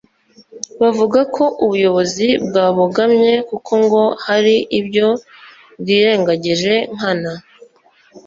bavuga 0.81 1.19
ko 1.35 1.43
ubuyobozi 1.63 2.27
bwabogamye 2.47 3.33
kuko 3.49 3.71
ngo 3.83 4.03
hari 4.25 4.55
ibyo 4.79 5.07
bwirengagije 5.79 6.73
nkana 6.95 7.31